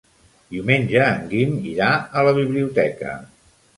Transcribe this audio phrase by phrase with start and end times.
[0.53, 3.13] Diumenge en Guim irà a la biblioteca.